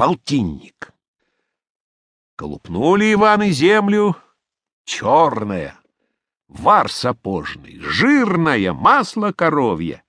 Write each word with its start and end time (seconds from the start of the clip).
полтинник. 0.00 0.94
Колупнули 2.34 3.12
Иваны 3.12 3.50
землю, 3.50 4.16
черная, 4.84 5.78
вар 6.48 6.90
сапожный, 6.90 7.78
жирное 7.80 8.72
масло 8.72 9.32
коровье. 9.32 10.02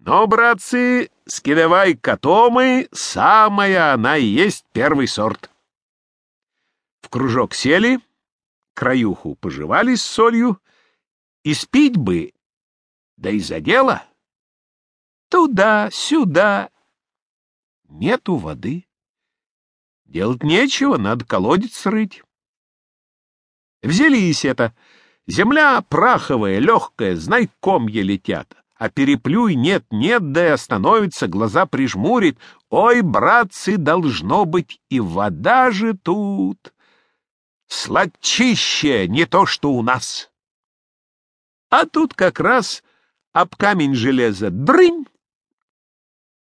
Но, 0.00 0.26
братцы, 0.26 1.10
скидывай 1.26 1.94
котомы, 1.94 2.88
самая 2.90 3.94
она 3.94 4.16
и 4.16 4.24
есть 4.24 4.66
первый 4.72 5.06
сорт. 5.06 5.48
В 7.02 7.08
кружок 7.08 7.54
сели, 7.54 8.00
краюху 8.74 9.36
пожевали 9.36 9.94
с 9.94 10.02
солью, 10.02 10.60
и 11.44 11.54
спить 11.54 11.96
бы, 11.96 12.32
да 13.16 13.30
и 13.30 13.38
за 13.38 13.60
дело. 13.60 14.02
Туда, 15.28 15.88
сюда. 15.92 16.71
Нету 17.92 18.36
воды. 18.36 18.86
Делать 20.06 20.42
нечего, 20.42 20.96
надо 20.96 21.26
колодец 21.26 21.84
рыть. 21.84 22.22
Взялись 23.82 24.46
это. 24.46 24.74
Земля 25.26 25.82
праховая, 25.82 26.58
легкая, 26.58 27.16
знай, 27.16 27.50
комья 27.60 28.02
летят. 28.02 28.56
А 28.76 28.88
переплюй 28.88 29.56
нет-нет, 29.56 30.32
да 30.32 30.46
и 30.46 30.50
остановится, 30.50 31.28
глаза 31.28 31.66
прижмурит. 31.66 32.38
Ой, 32.70 33.02
братцы, 33.02 33.76
должно 33.76 34.46
быть, 34.46 34.80
и 34.88 34.98
вода 34.98 35.70
же 35.70 35.92
тут. 35.92 36.72
Сладчище, 37.66 39.06
не 39.06 39.26
то 39.26 39.44
что 39.44 39.70
у 39.70 39.82
нас. 39.82 40.30
А 41.68 41.84
тут 41.84 42.14
как 42.14 42.40
раз 42.40 42.82
об 43.32 43.54
камень 43.54 43.94
железа 43.94 44.50
дрынь. 44.50 45.04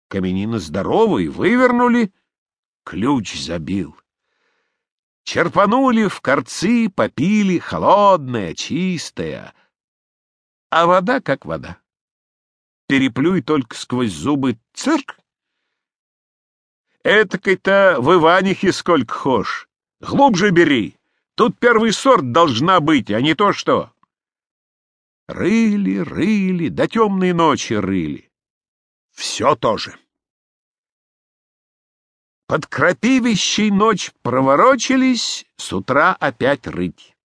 Каменина 0.08 0.58
здоровый, 0.58 1.28
вывернули, 1.28 2.12
ключ 2.84 3.34
забил. 3.34 3.96
Черпанули 5.24 6.06
в 6.06 6.20
корцы, 6.20 6.88
попили, 6.88 7.58
холодная, 7.58 8.54
чистая. 8.54 9.54
А 10.70 10.86
вода 10.86 11.20
как 11.20 11.44
вода. 11.44 11.78
Переплюй 12.86 13.42
только 13.42 13.76
сквозь 13.76 14.12
зубы 14.12 14.58
цирк. 14.72 15.18
Этакой-то 17.02 17.96
в 17.98 18.14
Иванихе 18.14 18.72
сколько 18.72 19.12
хошь. 19.14 19.68
Глубже 20.00 20.50
бери. 20.50 20.96
Тут 21.34 21.58
первый 21.58 21.92
сорт 21.92 22.30
должна 22.30 22.78
быть, 22.80 23.10
а 23.10 23.20
не 23.20 23.34
то 23.34 23.52
что. 23.52 23.92
Рыли, 25.26 25.98
рыли, 25.98 26.68
до 26.68 26.86
темной 26.86 27.32
ночи 27.32 27.72
рыли. 27.72 28.30
Все 29.16 29.56
тоже. 29.56 29.96
Под 32.46 32.66
крапивищей 32.66 33.70
ночь 33.70 34.12
проворочились, 34.22 35.46
с 35.56 35.72
утра 35.72 36.14
опять 36.20 36.66
рыть. 36.66 37.16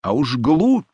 А 0.00 0.12
уж 0.12 0.36
глубь, 0.36 0.86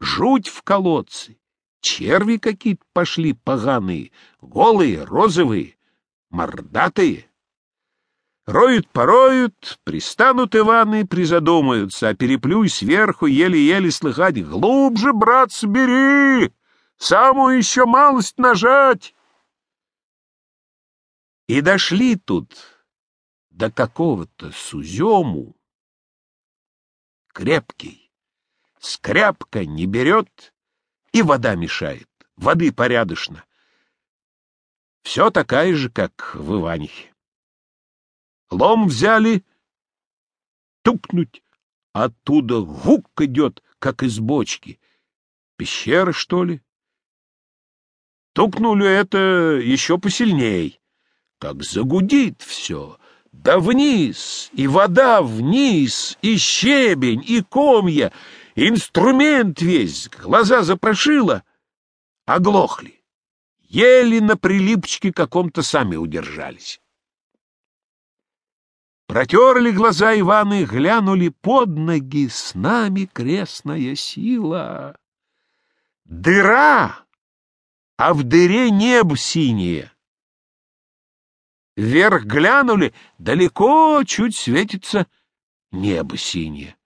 жуть 0.00 0.48
в 0.48 0.62
колодце, 0.62 1.36
черви 1.82 2.38
какие-то 2.38 2.84
пошли 2.94 3.34
поганые, 3.34 4.12
голые, 4.40 5.04
розовые, 5.04 5.76
мордатые. 6.30 7.30
Роют, 8.46 8.88
пороют, 8.88 9.78
пристанут 9.84 10.56
Иваны, 10.56 11.06
призадумаются, 11.06 12.08
а 12.08 12.14
переплюй 12.14 12.70
сверху 12.70 13.26
еле-еле 13.26 13.90
слыхать. 13.90 14.42
Глубже, 14.42 15.12
брат, 15.12 15.52
собери, 15.52 16.50
самую 16.96 17.58
еще 17.58 17.84
малость 17.84 18.38
нажать. 18.38 19.13
И 21.46 21.60
дошли 21.60 22.16
тут 22.16 22.56
до 23.50 23.70
какого-то 23.70 24.50
сузему. 24.52 25.54
Крепкий, 27.28 28.10
скряпка 28.78 29.66
не 29.66 29.86
берет, 29.86 30.54
и 31.12 31.20
вода 31.20 31.54
мешает, 31.54 32.08
воды 32.36 32.72
порядочно. 32.72 33.44
Все 35.02 35.30
такая 35.30 35.74
же, 35.74 35.90
как 35.90 36.34
в 36.34 36.60
Иванихе. 36.60 37.14
Лом 38.50 38.88
взяли, 38.88 39.44
тупнуть, 40.82 41.42
оттуда 41.92 42.60
гук 42.62 43.20
идет, 43.20 43.62
как 43.78 44.02
из 44.02 44.18
бочки. 44.18 44.80
Пещера, 45.56 46.12
что 46.12 46.44
ли? 46.44 46.62
Тукнули 48.32 48.86
это 48.86 49.18
еще 49.62 49.98
посильней 49.98 50.80
как 51.38 51.62
загудит 51.62 52.42
все. 52.42 52.98
Да 53.32 53.58
вниз, 53.58 54.48
и 54.52 54.66
вода 54.66 55.20
вниз, 55.20 56.16
и 56.22 56.36
щебень, 56.36 57.22
и 57.26 57.42
комья, 57.42 58.12
инструмент 58.54 59.60
весь, 59.60 60.08
глаза 60.08 60.62
запрошило, 60.62 61.42
оглохли. 62.26 63.02
Еле 63.60 64.20
на 64.20 64.36
прилипчике 64.36 65.12
каком-то 65.12 65.62
сами 65.62 65.96
удержались. 65.96 66.80
Протерли 69.06 69.70
глаза 69.72 70.18
Иваны, 70.18 70.64
глянули 70.64 71.28
под 71.28 71.70
ноги, 71.76 72.28
с 72.28 72.54
нами 72.54 73.08
крестная 73.12 73.94
сила. 73.96 74.96
Дыра, 76.04 77.04
а 77.96 78.14
в 78.14 78.22
дыре 78.22 78.70
небо 78.70 79.16
синее. 79.16 79.93
Вверх 81.76 82.24
глянули, 82.24 82.94
далеко 83.18 84.02
чуть 84.04 84.36
светится 84.36 85.06
небо 85.72 86.16
синее. 86.16 86.76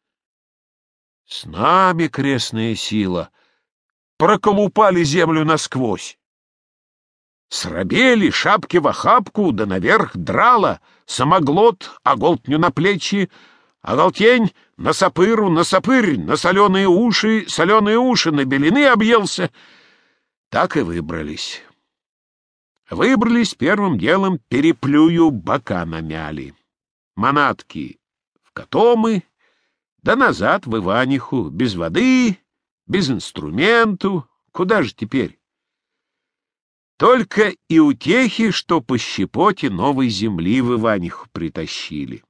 С 1.26 1.44
нами 1.44 2.08
крестная 2.08 2.74
сила. 2.74 3.30
Проколупали 4.16 5.04
землю 5.04 5.44
насквозь. 5.44 6.18
Срабели, 7.50 8.30
шапки 8.30 8.78
в 8.78 8.88
охапку, 8.88 9.52
да 9.52 9.66
наверх 9.66 10.16
драла, 10.16 10.80
самоглот, 11.06 12.00
оголтню 12.02 12.58
на 12.58 12.70
плечи, 12.70 13.30
оголтень 13.80 14.52
на 14.76 14.92
сапыру, 14.92 15.50
на 15.50 15.64
сапырь, 15.64 16.18
на 16.18 16.36
соленые 16.36 16.88
уши, 16.88 17.46
соленые 17.48 17.98
уши, 17.98 18.32
на 18.32 18.44
белины 18.44 18.86
объелся. 18.86 19.50
Так 20.50 20.76
и 20.76 20.80
выбрались. 20.80 21.62
Выбрались 22.90 23.54
первым 23.54 23.98
делом, 23.98 24.38
переплюю 24.48 25.30
бока 25.30 25.84
намяли. 25.84 26.54
Манатки 27.16 27.98
в 28.42 28.52
котомы, 28.52 29.24
да 30.02 30.16
назад 30.16 30.66
в 30.66 30.76
Иваниху, 30.76 31.50
без 31.50 31.74
воды, 31.74 32.38
без 32.86 33.10
инструменту. 33.10 34.26
Куда 34.52 34.82
же 34.82 34.94
теперь? 34.94 35.38
Только 36.96 37.54
и 37.68 37.78
утехи, 37.78 38.50
что 38.50 38.80
по 38.80 38.96
щепоте 38.96 39.68
новой 39.68 40.08
земли 40.08 40.62
в 40.62 40.74
Иваниху 40.74 41.28
притащили. 41.30 42.24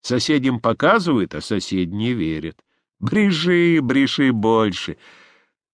Соседям 0.00 0.60
показывают, 0.60 1.34
а 1.34 1.40
соседи 1.40 1.92
не 1.92 2.12
верят. 2.12 2.64
Бреши, 3.00 3.80
бреши 3.82 4.32
больше— 4.32 4.96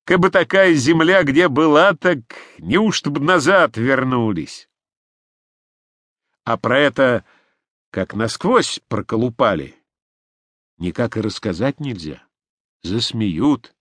Кабы 0.05 0.31
такая 0.31 0.75
земля 0.75 1.23
где 1.23 1.49
была, 1.49 1.95
так 1.95 2.19
неужто 2.59 3.09
бы 3.09 3.21
назад 3.21 3.79
вернулись? 3.79 4.69
А 6.45 6.59
про 6.59 6.79
это, 6.79 7.25
как 7.91 8.13
насквозь 8.13 8.81
проколупали, 8.89 9.75
никак 10.77 11.17
и 11.17 11.23
рассказать 11.23 11.81
нельзя. 11.81 12.23
Засмеют. 12.83 13.75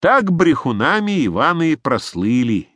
Так 0.00 0.32
брехунами 0.32 1.24
Иваны 1.26 1.72
и 1.72 1.76
прослыли. 1.76 2.68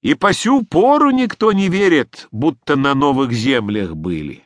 И 0.00 0.14
по 0.14 0.32
сю 0.32 0.64
пору 0.64 1.10
никто 1.10 1.52
не 1.52 1.68
верит, 1.68 2.26
будто 2.32 2.74
на 2.74 2.94
новых 2.94 3.32
землях 3.32 3.94
были. 3.94 4.44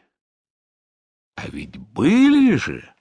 А 1.36 1.46
ведь 1.48 1.76
были 1.76 2.56
же. 2.56 2.92